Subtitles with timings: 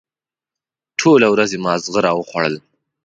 [0.99, 2.55] ټوله ورځ یې ماغزه را وخوړل.